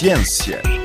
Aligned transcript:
Ciência. 0.00 0.79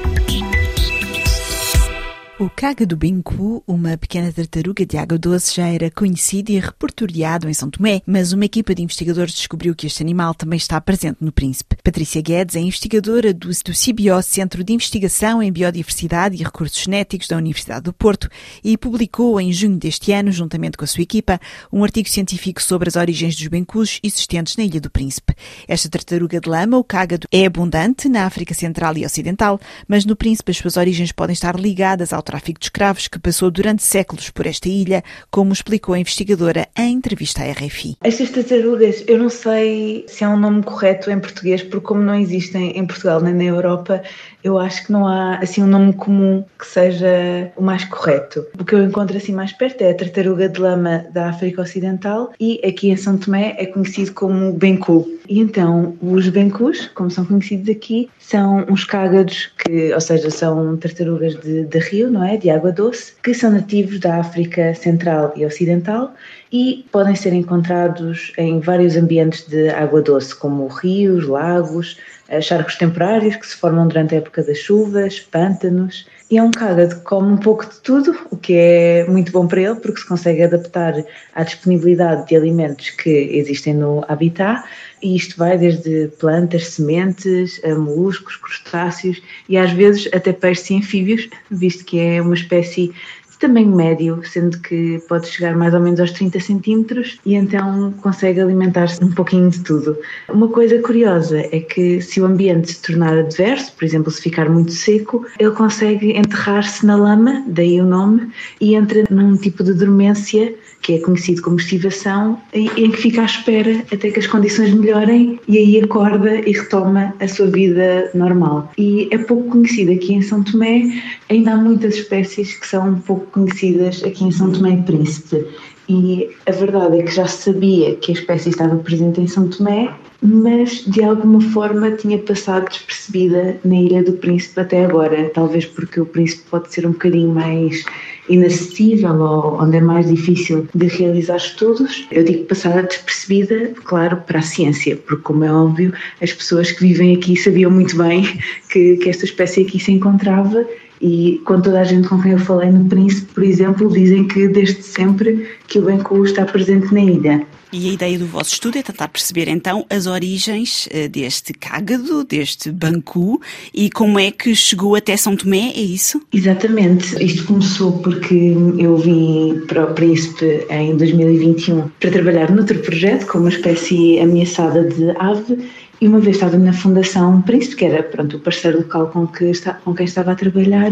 O 2.46 2.50
caga 2.56 2.86
do 2.86 2.96
Bencu, 2.96 3.64
uma 3.66 3.98
pequena 3.98 4.32
tartaruga 4.32 4.86
de 4.86 4.98
água 4.98 5.18
doce, 5.18 5.56
já 5.56 5.68
era 5.68 5.90
conhecido 5.90 6.52
e 6.52 6.60
repertoriado 6.60 7.50
em 7.50 7.54
São 7.56 7.72
Tomé, 7.72 8.04
mas 8.06 8.34
uma 8.34 8.46
equipa 8.46 8.76
de 8.76 8.84
investigadores 8.84 9.34
descobriu 9.34 9.74
que 9.74 9.88
este 9.88 10.04
animal 10.04 10.36
também 10.36 10.58
está 10.58 10.80
presente 10.80 11.18
no 11.22 11.32
Príncipe. 11.32 11.76
Patrícia 11.84 12.22
Guedes 12.22 12.56
é 12.56 12.60
investigadora 12.60 13.34
do, 13.34 13.48
do 13.48 13.72
CBO, 13.74 14.22
Centro 14.22 14.64
de 14.64 14.74
Investigação 14.74 15.42
em 15.42 15.52
Biodiversidade 15.52 16.36
e 16.36 16.44
Recursos 16.44 16.84
Genéticos 16.84 17.28
da 17.28 17.36
Universidade 17.36 17.82
do 17.82 17.92
Porto, 17.92 18.30
e 18.64 18.78
publicou 18.78 19.42
em 19.42 19.52
junho 19.52 19.80
deste 19.80 20.12
ano, 20.12 20.32
juntamente 20.32 20.78
com 20.78 20.84
a 20.84 20.88
sua 20.88 21.02
equipa, 21.02 21.40
um 21.74 21.84
artigo 21.84 22.08
científico 22.08 22.62
sobre 22.62 22.88
as 22.90 22.96
origens 22.96 23.36
dos 23.36 23.48
bencus 23.48 24.00
existentes 24.04 24.56
na 24.56 24.66
Ilha 24.66 24.80
do 24.80 24.92
Príncipe. 24.92 25.34
Esta 25.68 25.90
tartaruga 25.90 26.40
de 26.40 26.48
lama, 26.48 26.78
o 26.78 26.84
cágado, 26.84 27.28
é 27.32 27.48
abundante 27.48 28.08
na 28.08 28.28
África 28.28 28.54
Central 28.54 28.96
e 28.98 29.04
Ocidental, 29.04 29.60
mas 29.88 30.06
no 30.06 30.16
Príncipe 30.16 30.52
as 30.52 30.58
suas 30.58 30.78
origens 30.78 31.12
podem 31.12 31.34
estar 31.34 31.60
ligadas 31.60 32.14
ao 32.14 32.22
tráfico 32.36 32.60
de 32.60 32.66
escravos 32.66 33.08
que 33.08 33.18
passou 33.18 33.50
durante 33.50 33.82
séculos 33.82 34.30
por 34.30 34.46
esta 34.46 34.68
ilha, 34.68 35.04
como 35.32 35.54
explicou 35.54 35.96
a 35.96 36.00
investigadora 36.00 36.68
em 36.78 36.94
entrevista 36.94 37.42
à 37.42 37.52
RFI. 37.52 37.98
Estas 38.04 38.30
tartarugas, 38.30 39.04
eu 39.08 39.18
não 39.18 39.30
sei 39.30 40.06
se 40.08 40.24
é 40.24 40.28
um 40.28 40.38
nome 40.38 40.62
correto 40.62 41.10
em 41.10 41.20
português, 41.20 41.64
porque 41.64 41.88
como 41.88 42.02
não 42.02 42.16
existem 42.16 42.78
em 42.78 42.86
Portugal 42.86 43.22
nem 43.22 43.34
na 43.34 43.46
Europa, 43.46 44.04
eu 44.44 44.60
acho 44.60 44.86
que 44.86 44.92
não 44.92 45.08
há 45.08 45.38
assim 45.38 45.64
um 45.64 45.68
nome 45.68 45.94
comum 45.94 46.44
que 46.60 46.68
seja 46.68 47.52
o 47.56 47.64
mais 47.64 47.86
correto. 47.86 48.46
O 48.60 48.66
que 48.66 48.76
eu 48.76 48.84
encontro 48.84 49.16
assim 49.16 49.32
mais 49.32 49.52
perto 49.54 49.82
é 49.82 49.92
a 49.92 49.96
tartaruga 49.96 50.50
de 50.50 50.60
lama 50.60 51.06
da 51.14 51.30
África 51.30 51.62
Ocidental 51.62 52.34
e 52.40 52.62
aqui 52.66 52.90
em 52.90 52.98
São 52.98 53.18
Tomé 53.18 53.56
é 53.58 53.66
conhecido 53.66 54.14
como 54.14 54.52
bencu. 54.52 55.08
E 55.28 55.40
então, 55.40 55.96
os 56.02 56.30
bencus, 56.30 56.88
como 56.94 57.10
são 57.10 57.26
conhecidos 57.26 57.70
aqui, 57.70 58.10
são 58.20 58.66
uns 58.70 58.84
cágados 58.84 59.52
que, 59.58 59.94
ou 59.94 60.02
seja, 60.02 60.30
são 60.30 60.78
tartarugas 60.78 61.36
de, 61.40 61.66
de 61.66 61.80
rio, 61.80 62.12
não 62.16 62.24
é? 62.24 62.38
De 62.38 62.50
água 62.50 62.72
doce, 62.72 63.14
que 63.22 63.34
são 63.34 63.52
nativos 63.52 64.00
da 64.00 64.20
África 64.20 64.74
Central 64.74 65.34
e 65.36 65.46
Ocidental 65.46 66.14
e 66.52 66.86
podem 66.92 67.16
ser 67.16 67.34
encontrados 67.34 68.32
em 68.38 68.60
vários 68.60 68.96
ambientes 68.96 69.48
de 69.48 69.70
água 69.70 70.02
doce, 70.02 70.36
como 70.36 70.68
rios, 70.68 71.28
lagos, 71.28 71.98
eh, 72.28 72.42
charcos 72.42 72.76
temporários 72.76 73.36
que 73.36 73.46
se 73.46 73.56
formam 73.56 73.88
durante 73.88 74.16
a 74.16 74.18
época 74.18 74.44
das 74.44 74.58
chuvas, 74.58 75.20
pântanos. 75.20 76.08
E 76.30 76.40
é 76.40 76.44
um 76.44 76.50
cágado 76.50 76.96
que 76.96 77.02
come 77.02 77.34
um 77.34 77.38
pouco 77.38 77.66
de 77.66 77.80
tudo, 77.82 78.16
o 78.32 78.38
que 78.38 78.54
é 78.54 79.06
muito 79.08 79.32
bom 79.32 79.48
para 79.48 79.62
ele, 79.62 79.76
porque 79.76 80.00
se 80.00 80.08
consegue 80.08 80.42
adaptar 80.42 80.94
à 81.36 81.44
disponibilidade 81.44 82.28
de 82.28 82.36
alimentos 82.36 82.90
que 82.90 83.10
existem 83.10 83.76
no 83.76 84.04
habitat, 84.08 84.64
e 85.04 85.16
isto 85.16 85.38
vai 85.38 85.56
desde 85.56 86.08
plantas, 86.20 86.70
sementes, 86.70 87.64
a 87.64 87.76
moluscos, 87.76 88.38
crustáceos 88.38 89.22
e 89.48 89.56
às 89.56 89.72
vezes 89.72 90.10
até 90.12 90.34
peixes 90.34 90.72
e 90.72 90.78
anfíbios, 90.78 91.30
visto 91.52 91.86
que 91.86 92.00
é 92.00 92.20
uma 92.20 92.34
espécie 92.34 92.92
de 93.36 93.40
tamanho 93.40 93.76
médio, 93.76 94.22
sendo 94.24 94.58
que 94.60 95.02
pode 95.08 95.28
chegar 95.28 95.56
mais 95.56 95.74
ou 95.74 95.80
menos 95.80 96.00
aos 96.00 96.12
30 96.12 96.40
centímetros 96.40 97.20
e 97.26 97.36
então 97.36 97.94
consegue 98.02 98.40
alimentar-se 98.40 99.04
um 99.04 99.12
pouquinho 99.12 99.50
de 99.50 99.60
tudo. 99.60 99.98
Uma 100.30 100.48
coisa 100.48 100.80
curiosa 100.82 101.40
é 101.52 101.60
que 101.60 102.02
se 102.02 102.22
o 102.22 102.26
ambiente 102.26 102.72
se 102.72 102.82
tornar 102.82 103.18
adverso, 103.18 103.74
por 103.74 103.84
exemplo, 103.84 104.12
se 104.12 104.22
ficar 104.22 104.50
muito 104.50 104.72
seco, 104.72 105.26
ele 105.38 105.52
consegue 105.52 106.18
enterrar-se 106.18 106.86
na 106.86 106.96
lama, 106.96 107.44
daí 107.48 107.80
o 107.82 107.86
nome, 107.86 108.30
e 108.60 108.76
entra 108.76 109.04
num 109.10 109.36
tipo 109.36 109.64
de 109.64 109.74
dormência 109.74 110.56
que 110.86 110.94
é 110.94 111.00
conhecido 111.00 111.42
como 111.42 111.56
estivação, 111.56 112.40
em 112.54 112.92
que 112.92 112.98
fica 112.98 113.24
à 113.24 113.26
espera 113.26 113.84
até 113.92 114.12
que 114.12 114.20
as 114.20 114.28
condições 114.28 114.72
melhorem 114.72 115.40
e 115.48 115.58
aí 115.58 115.84
acorda 115.84 116.48
e 116.48 116.52
retoma 116.52 117.12
a 117.20 117.28
sua 117.28 117.48
vida 117.48 118.12
normal. 118.14 118.72
E 118.78 119.08
é 119.10 119.18
pouco 119.18 119.50
conhecido 119.50 119.92
aqui 119.92 120.14
em 120.14 120.22
São 120.22 120.44
Tomé, 120.44 120.84
ainda 121.28 121.54
há 121.54 121.58
muitas 121.58 121.96
espécies 121.96 122.54
que 122.54 122.68
são 122.68 123.00
pouco 123.00 123.25
conhecidas 123.32 124.04
aqui 124.04 124.24
em 124.24 124.32
São 124.32 124.52
Tomé 124.52 124.72
e 124.72 124.84
Príncipe. 124.84 125.46
E 125.88 126.30
a 126.48 126.52
verdade 126.52 127.00
é 127.00 127.04
que 127.04 127.12
já 127.12 127.28
sabia 127.28 127.96
que 127.96 128.12
a 128.12 128.16
espécie 128.16 128.50
estava 128.50 128.76
presente 128.78 129.22
em 129.22 129.28
São 129.28 129.48
Tomé, 129.48 129.94
mas 130.22 130.84
de 130.86 131.04
alguma 131.04 131.40
forma 131.40 131.92
tinha 131.92 132.18
passado 132.18 132.68
despercebida 132.70 133.60
na 133.64 133.76
Ilha 133.76 134.04
do 134.04 134.14
Príncipe 134.14 134.60
até 134.60 134.84
agora. 134.84 135.30
Talvez 135.34 135.66
porque 135.66 136.02
o 136.02 136.06
Príncipe 136.06 136.44
pode 136.50 136.74
ser 136.74 136.88
um 136.88 136.92
bocadinho 136.92 137.30
mais 137.30 137.86
inacessível 138.28 139.14
ou 139.14 139.62
onde 139.62 139.78
é 139.78 139.82
mais 139.82 140.08
difícil 140.10 140.68
de 140.74 140.88
realizar 140.88 141.38
estudos. 141.38 142.08
Eu 142.12 142.24
digo 142.24 142.46
passada 142.46 142.82
despercebida, 142.82 143.74
claro, 143.84 144.18
para 144.26 144.40
a 144.40 144.42
ciência, 144.42 144.96
porque, 144.96 145.22
como 145.22 145.44
é 145.44 145.52
óbvio, 145.52 145.94
as 146.20 146.34
pessoas 146.34 146.72
que 146.72 146.82
vivem 146.82 147.16
aqui 147.16 147.36
sabiam 147.36 147.70
muito 147.70 147.96
bem 147.96 148.24
que, 148.72 148.98
que 148.98 149.10
esta 149.10 149.26
espécie 149.26 149.62
aqui 149.62 149.80
se 149.80 149.92
encontrava 149.92 150.66
e 151.02 151.42
com 151.46 151.62
toda 151.62 151.80
a 151.80 151.84
gente 151.84 152.08
com 152.08 152.22
quem 152.22 152.32
eu 152.32 152.40
falei 152.40 152.72
no 152.72 152.86
Príncipe, 152.86 153.34
por 153.34 153.44
exemplo, 153.44 153.92
dizem 153.92 154.28
que 154.28 154.48
desde 154.48 154.82
sempre 154.84 155.48
que 155.68 155.80
o 155.80 155.84
Bencu 155.84 156.24
está 156.24 156.46
presente 156.46 156.94
na 156.94 157.02
ilha. 157.02 157.46
E 157.78 157.90
a 157.90 157.94
ideia 157.94 158.18
do 158.18 158.26
vosso 158.26 158.54
estudo 158.54 158.78
é 158.78 158.82
tentar 158.82 159.10
perceber 159.10 159.50
então 159.50 159.86
as 159.90 160.08
origens 160.08 160.88
uh, 160.88 161.10
deste 161.10 161.52
cágado, 161.54 162.24
deste 162.24 162.72
bancu 162.72 163.42
e 163.74 163.90
como 163.90 164.18
é 164.18 164.32
que 164.32 164.56
chegou 164.56 164.96
até 164.96 165.18
São 165.18 165.36
Tomé, 165.36 165.74
é 165.76 165.82
isso? 165.82 166.22
Exatamente. 166.32 167.22
Isto 167.22 167.44
começou 167.46 167.92
porque 168.00 168.56
eu 168.78 168.96
vim 168.96 169.62
para 169.68 169.92
o 169.92 169.94
Príncipe 169.94 170.66
em 170.70 170.96
2021 170.96 171.90
para 172.00 172.12
trabalhar 172.12 172.50
noutro 172.50 172.80
projeto 172.80 173.28
com 173.28 173.40
uma 173.40 173.50
espécie 173.50 174.20
ameaçada 174.20 174.84
de 174.88 175.10
ave 175.18 175.58
e 176.06 176.08
uma 176.08 176.20
vez 176.20 176.36
estava 176.36 176.56
na 176.56 176.72
Fundação 176.72 177.42
Príncipe, 177.42 177.78
que 177.78 177.86
era 177.86 178.04
pronto, 178.04 178.38
o 178.38 178.40
parceiro 178.40 178.78
local 178.78 179.08
com, 179.08 179.26
que 179.26 179.46
está, 179.46 179.74
com 179.74 179.92
quem 179.92 180.06
estava 180.06 180.34
a 180.34 180.36
trabalhar, 180.36 180.92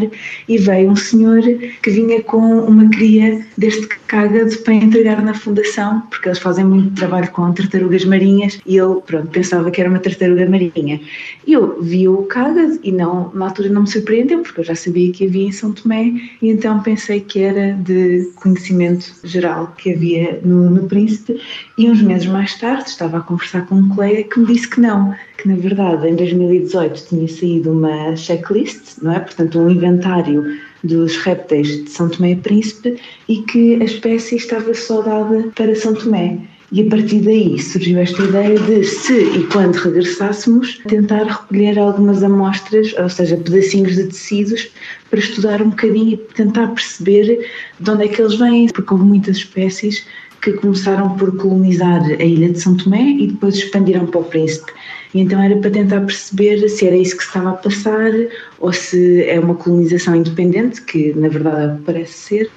e 0.50 0.57
veio 0.57 0.90
um 0.90 0.96
senhor 0.96 1.40
que 1.84 1.91
vinha 1.91 2.19
com 2.24 2.40
uma 2.62 2.90
cria 2.90 3.46
deste 3.56 3.88
cágado 4.07 4.57
para 4.63 4.74
entregar 4.74 5.22
na 5.22 5.35
Fundação, 5.35 6.01
porque 6.09 6.29
eles 6.29 6.40
fazem 6.40 6.66
muito 6.66 6.96
trabalho 6.96 7.29
com 7.29 7.51
tartarugas 7.51 8.03
marinhas, 8.06 8.59
e 8.66 8.75
ele 8.75 9.01
pronto, 9.06 9.28
pensava 9.28 9.69
que 9.69 9.81
era 9.81 9.88
uma 9.88 10.00
tartaruga 10.00 10.50
marinha. 10.50 11.00
E 11.45 11.53
eu 11.53 11.80
vi 11.80 12.07
o 12.07 12.24
cágado 12.24 12.80
e 12.81 12.91
não, 12.91 13.31
na 13.35 13.45
altura 13.45 13.69
não 13.69 13.81
me 13.81 13.88
surpreendeu, 13.88 14.40
porque 14.40 14.62
eu 14.62 14.66
já 14.66 14.74
sabia 14.74 15.12
que 15.12 15.28
havia 15.28 15.45
em 15.45 15.51
São 15.51 15.74
Tomé, 15.74 16.12
e 16.41 16.50
então 16.50 16.81
pensei 16.81 17.19
que 17.19 17.40
era 17.40 17.74
de 17.74 18.31
conhecimento 18.34 19.13
geral 19.24 19.75
que 19.78 19.94
havia 19.94 20.41
no, 20.44 20.72
no 20.72 20.88
Príncipe, 20.88 21.40
e 21.78 21.88
uns 21.88 22.01
meses 22.01 22.25
mais 22.25 22.56
tarde 22.56 22.90
estava 22.90 23.19
a 23.19 23.22
conversar 23.22 23.68
com 23.68 23.75
um 23.75 23.90
colega 23.90 24.24
que 24.24 24.40
me 24.40 24.47
disse 24.47 24.68
que 24.68 24.81
não, 24.81 25.02
não, 25.03 25.15
que 25.37 25.47
na 25.47 25.55
verdade 25.55 26.07
em 26.07 26.15
2018 26.15 27.05
tinha 27.07 27.27
saído 27.27 27.71
uma 27.71 28.15
checklist, 28.15 29.01
não 29.01 29.13
é? 29.13 29.19
Portanto, 29.19 29.59
um 29.59 29.69
inventário 29.69 30.43
dos 30.83 31.17
répteis 31.17 31.83
de 31.83 31.89
São 31.89 32.09
Tomé 32.09 32.31
e 32.31 32.35
Príncipe 32.35 32.99
e 33.27 33.37
que 33.43 33.81
a 33.81 33.85
espécie 33.85 34.35
estava 34.35 34.73
só 34.73 35.01
dada 35.01 35.51
para 35.55 35.75
São 35.75 35.93
Tomé. 35.93 36.39
E 36.71 36.81
a 36.81 36.89
partir 36.89 37.19
daí 37.19 37.59
surgiu 37.59 37.99
esta 37.99 38.23
ideia 38.23 38.57
de, 38.57 38.83
se 38.83 39.13
e 39.13 39.45
quando 39.51 39.75
regressássemos, 39.75 40.79
tentar 40.87 41.23
recolher 41.25 41.77
algumas 41.77 42.23
amostras, 42.23 42.95
ou 42.97 43.07
seja, 43.07 43.37
pedacinhos 43.37 43.95
de 43.95 44.05
tecidos, 44.05 44.69
para 45.07 45.19
estudar 45.19 45.61
um 45.61 45.69
bocadinho 45.69 46.13
e 46.13 46.17
tentar 46.17 46.69
perceber 46.69 47.47
de 47.79 47.91
onde 47.91 48.05
é 48.05 48.07
que 48.07 48.19
eles 48.19 48.39
vêm, 48.39 48.67
porque 48.69 48.91
houve 48.91 49.05
muitas 49.05 49.37
espécies 49.37 50.03
que 50.43 50.51
começaram 50.53 51.15
por 51.15 51.37
colonizar 51.37 52.03
a 52.03 52.23
ilha 52.23 52.51
de 52.51 52.59
São 52.59 52.75
Tomé 52.75 53.01
e 53.01 53.27
depois 53.27 53.55
expandiram 53.55 54.05
para 54.05 54.19
o 54.19 54.25
Príncipe. 54.25 54.73
E 55.13 55.22
então 55.22 55.41
era 55.41 55.56
para 55.57 55.69
tentar 55.69 56.01
perceber 56.01 56.68
se 56.68 56.88
era 56.88 56.96
isso 56.96 57.16
que 57.16 57.24
estava 57.24 57.51
a 57.51 57.53
passar 57.53 58.12
ou 58.59 58.74
se 58.74 59.24
é 59.25 59.40
uma 59.40 59.56
colonização 59.56 60.16
independente, 60.16 60.81
que 60.81 61.13
na 61.13 61.28
verdade 61.28 61.79
parece 61.85 62.13
ser, 62.13 62.50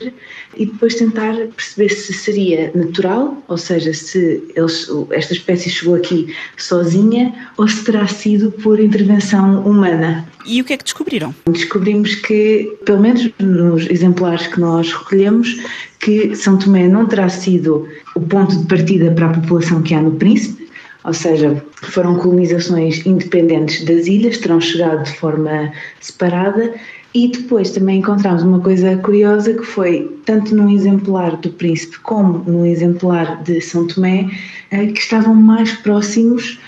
e 0.56 0.64
depois 0.64 0.94
tentar 0.94 1.34
perceber 1.34 1.90
se 1.90 2.14
seria 2.14 2.70
natural, 2.74 3.42
ou 3.48 3.58
seja, 3.58 3.92
se 3.92 4.42
eles, 4.54 4.88
esta 5.10 5.32
espécie 5.34 5.68
chegou 5.68 5.96
aqui 5.96 6.34
sozinha 6.56 7.50
ou 7.58 7.68
se 7.68 7.84
terá 7.84 8.06
sido 8.06 8.50
por 8.52 8.80
intervenção 8.80 9.60
humana. 9.66 10.26
E 10.46 10.60
o 10.60 10.64
que 10.64 10.74
é 10.74 10.76
que 10.76 10.84
descobriram? 10.84 11.34
Descobrimos 11.50 12.14
que, 12.14 12.72
pelo 12.86 13.00
menos 13.00 13.28
nos 13.40 13.86
exemplares 13.90 14.46
que 14.46 14.60
nós 14.60 14.92
recolhemos, 14.92 15.60
que 15.98 16.36
São 16.36 16.56
Tomé 16.56 16.86
não 16.86 17.06
terá 17.06 17.28
sido 17.28 17.88
o 18.14 18.20
ponto 18.20 18.56
de 18.56 18.64
partida 18.66 19.10
para 19.10 19.26
a 19.26 19.34
população 19.34 19.82
que 19.82 19.92
há 19.92 20.00
no 20.00 20.12
Príncipe, 20.12 20.65
ou 21.06 21.12
seja, 21.12 21.62
foram 21.82 22.18
colonizações 22.18 23.06
independentes 23.06 23.84
das 23.84 24.06
ilhas, 24.06 24.38
terão 24.38 24.60
chegado 24.60 25.04
de 25.04 25.12
forma 25.12 25.72
separada 26.00 26.74
E 27.14 27.28
depois 27.28 27.70
também 27.70 27.98
encontramos 27.98 28.42
uma 28.42 28.60
coisa 28.60 28.96
curiosa 28.98 29.54
que 29.54 29.64
foi, 29.64 30.10
tanto 30.26 30.54
no 30.54 30.70
exemplar 30.70 31.36
do 31.36 31.50
Príncipe 31.50 31.98
como 32.00 32.38
no 32.50 32.66
exemplar 32.66 33.42
de 33.42 33.60
São 33.60 33.86
Tomé, 33.86 34.28
eh, 34.70 34.86
que 34.86 35.00
estavam 35.00 35.34
mais 35.34 35.72
próximos, 35.72 36.58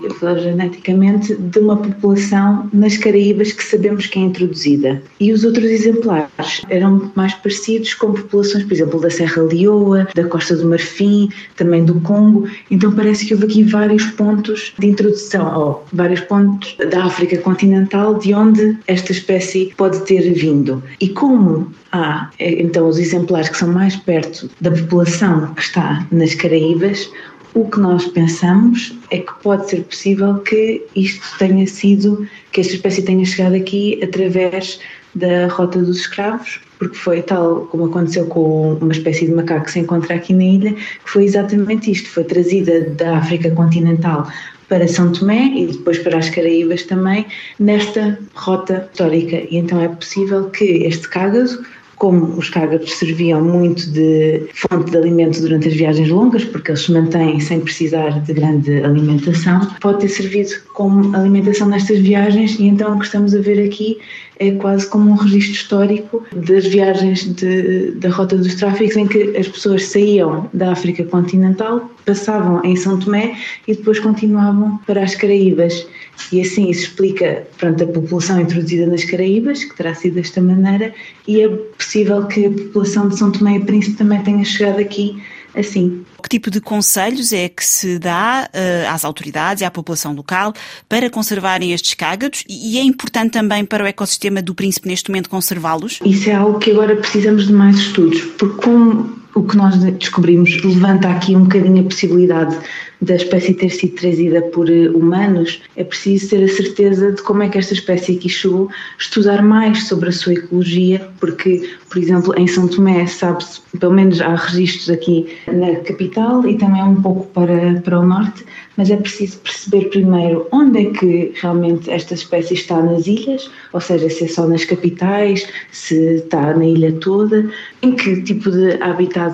geneticamente, 0.42 1.34
de 1.34 1.58
uma 1.58 1.76
população 1.76 2.68
nas 2.72 2.96
Caraíbas 2.96 3.52
que 3.52 3.64
sabemos 3.64 4.06
que 4.06 4.18
é 4.18 4.22
introduzida. 4.22 5.02
E 5.18 5.32
os 5.32 5.44
outros 5.44 5.64
exemplares 5.64 6.62
eram 6.70 7.10
mais 7.14 7.34
parecidos 7.34 7.94
com 7.94 8.12
populações, 8.12 8.64
por 8.64 8.72
exemplo, 8.72 9.00
da 9.00 9.10
Serra 9.10 9.42
Leoa, 9.42 10.06
da 10.14 10.24
Costa 10.24 10.54
do 10.56 10.68
Marfim, 10.68 11.28
também 11.56 11.84
do 11.84 12.00
Congo. 12.00 12.48
Então 12.70 12.92
parece 12.92 13.26
que 13.26 13.34
houve 13.34 13.46
aqui 13.46 13.64
vários 13.64 14.04
pontos 14.04 14.72
de 14.78 14.86
introdução, 14.86 15.58
ou 15.58 15.86
vários 15.92 16.20
pontos 16.20 16.76
da 16.90 17.04
África 17.04 17.36
continental 17.38 18.14
de 18.14 18.32
onde 18.32 18.78
esta 18.86 19.12
espécie 19.12 19.72
pode 19.76 20.00
ter 20.02 20.27
vindo. 20.32 20.82
E 21.00 21.08
como 21.08 21.72
há 21.92 22.30
então 22.38 22.88
os 22.88 22.98
exemplares 22.98 23.48
que 23.48 23.58
são 23.58 23.72
mais 23.72 23.96
perto 23.96 24.50
da 24.60 24.70
população 24.70 25.54
que 25.54 25.62
está 25.62 26.06
nas 26.10 26.34
Caraíbas, 26.34 27.10
o 27.54 27.68
que 27.68 27.80
nós 27.80 28.06
pensamos 28.06 28.94
é 29.10 29.18
que 29.18 29.32
pode 29.42 29.68
ser 29.68 29.82
possível 29.84 30.38
que 30.40 30.82
isto 30.94 31.24
tenha 31.38 31.66
sido, 31.66 32.28
que 32.52 32.60
esta 32.60 32.74
espécie 32.74 33.02
tenha 33.02 33.24
chegado 33.24 33.54
aqui 33.54 33.98
através 34.02 34.78
da 35.14 35.48
rota 35.48 35.80
dos 35.80 35.98
escravos, 35.98 36.60
porque 36.78 36.96
foi 36.96 37.22
tal 37.22 37.66
como 37.66 37.86
aconteceu 37.86 38.26
com 38.26 38.74
uma 38.74 38.92
espécie 38.92 39.26
de 39.26 39.32
macaco 39.32 39.66
que 39.66 39.72
se 39.72 39.80
encontra 39.80 40.14
aqui 40.14 40.32
na 40.32 40.44
ilha, 40.44 40.72
que 40.72 41.10
foi 41.10 41.24
exatamente 41.24 41.90
isto, 41.90 42.08
foi 42.08 42.24
trazida 42.24 42.80
da 42.90 43.18
África 43.18 43.50
continental 43.50 44.26
para 44.68 44.86
São 44.86 45.10
Tomé 45.12 45.46
e 45.56 45.66
depois 45.66 45.98
para 45.98 46.18
as 46.18 46.28
Caraíbas 46.28 46.82
também, 46.84 47.26
nesta 47.58 48.18
rota 48.34 48.88
histórica. 48.92 49.36
E 49.50 49.56
então 49.56 49.80
é 49.80 49.88
possível 49.88 50.50
que 50.50 50.64
este 50.64 51.08
cágado 51.08 51.64
como 51.98 52.38
os 52.38 52.48
cágados 52.48 52.92
serviam 52.94 53.42
muito 53.42 53.90
de 53.90 54.46
fonte 54.54 54.90
de 54.90 54.96
alimento 54.96 55.40
durante 55.40 55.68
as 55.68 55.74
viagens 55.74 56.08
longas, 56.08 56.44
porque 56.44 56.70
eles 56.70 56.82
se 56.82 56.92
mantêm 56.92 57.40
sem 57.40 57.60
precisar 57.60 58.20
de 58.20 58.32
grande 58.32 58.82
alimentação, 58.84 59.60
pode 59.80 60.00
ter 60.00 60.08
servido 60.08 60.50
como 60.74 61.14
alimentação 61.16 61.68
nestas 61.68 61.98
viagens 61.98 62.58
e 62.58 62.66
então 62.66 62.94
o 62.94 62.98
que 62.98 63.06
estamos 63.06 63.34
a 63.34 63.40
ver 63.40 63.64
aqui 63.64 63.98
é 64.38 64.52
quase 64.52 64.88
como 64.88 65.10
um 65.10 65.14
registro 65.14 65.52
histórico 65.52 66.24
das 66.32 66.66
viagens 66.66 67.24
de, 67.34 67.90
da 67.92 68.08
rota 68.08 68.36
dos 68.36 68.54
tráficos 68.54 68.96
em 68.96 69.06
que 69.06 69.36
as 69.36 69.48
pessoas 69.48 69.86
saíam 69.86 70.48
da 70.54 70.72
África 70.72 71.02
continental, 71.04 71.90
passavam 72.04 72.64
em 72.64 72.76
São 72.76 72.98
Tomé 72.98 73.36
e 73.66 73.74
depois 73.74 73.98
continuavam 73.98 74.78
para 74.86 75.02
as 75.02 75.14
Caraíbas. 75.14 75.86
E 76.32 76.40
assim 76.40 76.68
isso 76.68 76.82
explica 76.82 77.46
pronto, 77.58 77.82
a 77.82 77.86
população 77.86 78.40
introduzida 78.40 78.86
nas 78.86 79.04
Caraíbas, 79.04 79.64
que 79.64 79.76
terá 79.76 79.94
sido 79.94 80.14
desta 80.14 80.40
maneira, 80.40 80.92
e 81.26 81.40
é 81.40 81.48
possível 81.88 82.26
que 82.26 82.44
a 82.44 82.50
população 82.50 83.08
de 83.08 83.18
São 83.18 83.32
Tomé 83.32 83.56
e 83.56 83.64
Príncipe 83.64 83.96
também 83.96 84.22
tenha 84.22 84.44
chegado 84.44 84.78
aqui 84.78 85.22
assim. 85.56 86.04
Que 86.22 86.28
tipo 86.28 86.50
de 86.50 86.60
conselhos 86.60 87.32
é 87.32 87.48
que 87.48 87.64
se 87.64 87.98
dá 87.98 88.48
uh, 88.52 88.92
às 88.92 89.04
autoridades 89.04 89.62
e 89.62 89.64
à 89.64 89.70
população 89.70 90.12
local 90.12 90.52
para 90.86 91.08
conservarem 91.08 91.72
estes 91.72 91.94
cágados 91.94 92.44
e 92.46 92.78
é 92.78 92.82
importante 92.82 93.32
também 93.32 93.64
para 93.64 93.84
o 93.84 93.86
ecossistema 93.86 94.42
do 94.42 94.54
Príncipe 94.54 94.86
neste 94.86 95.10
momento 95.10 95.30
conservá-los? 95.30 96.00
Isso 96.04 96.28
é 96.28 96.34
algo 96.34 96.58
que 96.58 96.70
agora 96.70 96.94
precisamos 96.94 97.46
de 97.46 97.52
mais 97.52 97.76
estudos, 97.76 98.20
porque 98.38 98.62
como 98.62 99.17
o 99.38 99.44
que 99.44 99.56
nós 99.56 99.76
descobrimos 99.76 100.62
levanta 100.62 101.08
aqui 101.08 101.36
um 101.36 101.44
bocadinho 101.44 101.80
a 101.80 101.84
possibilidade 101.84 102.58
da 103.00 103.14
espécie 103.14 103.54
ter 103.54 103.70
sido 103.70 103.94
trazida 103.94 104.42
por 104.42 104.68
eh, 104.68 104.88
humanos, 104.88 105.62
é 105.76 105.84
preciso 105.84 106.30
ter 106.30 106.42
a 106.42 106.48
certeza 106.48 107.12
de 107.12 107.22
como 107.22 107.42
é 107.44 107.48
que 107.48 107.58
esta 107.58 107.72
espécie 107.72 108.16
aqui 108.16 108.28
chegou, 108.28 108.68
estudar 108.98 109.40
mais 109.40 109.86
sobre 109.86 110.08
a 110.08 110.12
sua 110.12 110.34
ecologia, 110.34 111.08
porque, 111.20 111.70
por 111.88 111.98
exemplo, 111.98 112.34
em 112.36 112.46
São 112.48 112.66
Tomé 112.66 113.06
sabe-se, 113.06 113.60
pelo 113.78 113.92
menos 113.92 114.20
há 114.20 114.34
registros 114.34 114.90
aqui 114.90 115.28
na 115.46 115.76
capital 115.76 116.46
e 116.48 116.56
também 116.56 116.82
um 116.82 117.00
pouco 117.00 117.26
para, 117.28 117.80
para 117.82 118.00
o 118.00 118.04
norte, 118.04 118.44
mas 118.76 118.90
é 118.90 118.96
preciso 118.96 119.38
perceber 119.38 119.90
primeiro 119.90 120.46
onde 120.52 120.86
é 120.86 120.90
que 120.90 121.32
realmente 121.40 121.90
esta 121.90 122.14
espécie 122.14 122.54
está 122.54 122.80
nas 122.82 123.06
ilhas, 123.06 123.50
ou 123.72 123.80
seja, 123.80 124.08
se 124.10 124.24
é 124.24 124.28
só 124.28 124.46
nas 124.46 124.64
capitais, 124.64 125.46
se 125.70 126.16
está 126.16 126.54
na 126.54 126.64
ilha 126.64 126.92
toda, 126.92 127.48
em 127.82 127.92
que 127.92 128.22
tipo 128.22 128.50
de 128.50 128.80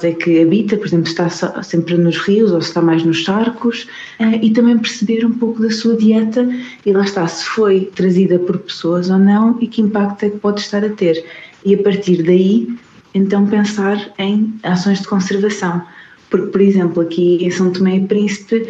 é 0.02 0.12
que 0.12 0.41
habita, 0.41 0.76
por 0.76 0.87
exemplo, 0.87 1.06
se 1.06 1.12
está 1.12 1.62
sempre 1.62 1.96
nos 1.96 2.17
rios 2.19 2.50
ou 2.50 2.61
se 2.61 2.69
está 2.69 2.81
mais 2.81 3.05
nos 3.05 3.19
charcos, 3.19 3.87
eh, 4.19 4.41
e 4.43 4.50
também 4.50 4.79
perceber 4.79 5.25
um 5.25 5.32
pouco 5.32 5.61
da 5.61 5.70
sua 5.70 5.96
dieta 5.96 6.49
e 6.85 6.93
lá 6.93 7.05
está, 7.05 7.26
se 7.29 7.44
foi 7.44 7.91
trazida 7.94 8.38
por 8.38 8.58
pessoas 8.58 9.11
ou 9.11 9.19
não 9.19 9.58
e 9.61 9.67
que 9.67 9.82
impacto 9.82 10.25
é 10.25 10.31
que 10.31 10.38
pode 10.38 10.61
estar 10.61 10.85
a 10.85 10.88
ter. 10.88 11.25
E 11.64 11.75
a 11.75 11.82
partir 11.82 12.23
daí, 12.23 12.75
então 13.14 13.46
pensar 13.46 14.12
em 14.19 14.52
ações 14.62 15.00
de 15.00 15.06
conservação. 15.06 15.82
Porque, 16.31 16.47
por 16.49 16.61
exemplo, 16.61 17.02
aqui 17.02 17.44
em 17.44 17.50
São 17.50 17.70
Tomé 17.70 17.97
e 17.97 18.06
Príncipe 18.06 18.67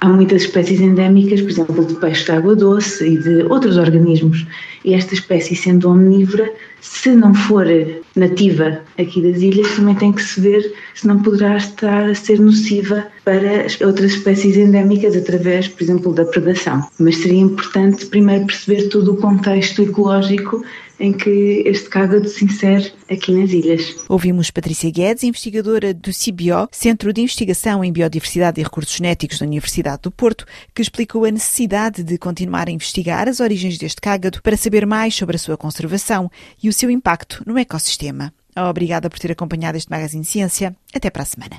há 0.00 0.08
muitas 0.08 0.42
espécies 0.42 0.80
endémicas, 0.80 1.40
por 1.40 1.50
exemplo, 1.50 1.84
de 1.84 1.94
peixe 1.94 2.24
de 2.24 2.32
água 2.32 2.54
doce 2.54 3.06
e 3.06 3.18
de 3.18 3.42
outros 3.44 3.76
organismos. 3.76 4.46
E 4.84 4.94
esta 4.94 5.14
espécie, 5.14 5.56
sendo 5.56 5.90
omnívora, 5.90 6.52
se 6.80 7.10
não 7.10 7.34
for 7.34 7.66
nativa 8.14 8.80
aqui 8.98 9.20
das 9.20 9.42
ilhas, 9.42 9.74
também 9.74 9.94
tem 9.96 10.12
que 10.12 10.22
se 10.22 10.40
ver 10.40 10.72
se 10.94 11.06
não 11.06 11.20
poderá 11.20 11.56
estar 11.56 12.04
a 12.04 12.14
ser 12.14 12.38
nociva 12.38 13.06
para 13.24 13.66
outras 13.84 14.12
espécies 14.12 14.56
endémicas 14.56 15.16
através, 15.16 15.66
por 15.68 15.82
exemplo, 15.82 16.12
da 16.12 16.24
predação. 16.24 16.86
Mas 16.98 17.16
seria 17.16 17.40
importante 17.40 18.06
primeiro 18.06 18.46
perceber 18.46 18.88
todo 18.88 19.12
o 19.12 19.16
contexto 19.16 19.82
ecológico 19.82 20.64
em 20.98 21.12
que 21.12 21.62
este 21.66 21.88
cágado 21.88 22.28
se 22.28 22.44
insere 22.44 22.92
aqui 23.10 23.32
nas 23.32 23.50
ilhas. 23.50 23.96
Ouvimos 24.08 24.50
Patrícia 24.50 24.90
Guedes, 24.90 25.24
investigadora 25.24 25.92
do 25.92 26.12
CIBIO, 26.12 26.68
Centro 26.70 27.12
de 27.12 27.20
Investigação 27.20 27.84
em 27.84 27.92
Biodiversidade 27.92 28.60
e 28.60 28.64
Recursos 28.64 28.96
Genéticos 28.96 29.38
da 29.38 29.46
Universidade 29.46 30.02
do 30.02 30.10
Porto, 30.10 30.46
que 30.74 30.82
explicou 30.82 31.24
a 31.24 31.30
necessidade 31.30 32.02
de 32.02 32.18
continuar 32.18 32.68
a 32.68 32.72
investigar 32.72 33.28
as 33.28 33.40
origens 33.40 33.78
deste 33.78 34.00
cágado 34.00 34.40
para 34.42 34.56
saber 34.56 34.86
mais 34.86 35.14
sobre 35.14 35.36
a 35.36 35.38
sua 35.38 35.56
conservação 35.56 36.30
e 36.62 36.68
o 36.68 36.72
seu 36.72 36.90
impacto 36.90 37.42
no 37.46 37.58
ecossistema. 37.58 38.32
Obrigada 38.56 39.10
por 39.10 39.18
ter 39.18 39.32
acompanhado 39.32 39.76
este 39.76 39.90
Magazine 39.90 40.24
Ciência. 40.24 40.74
Até 40.94 41.10
para 41.10 41.22
a 41.22 41.26
semana. 41.26 41.52